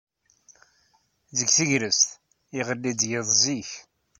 [1.37, 2.09] Deg tegrest,
[2.59, 3.71] iɣelli-d yiḍ zik.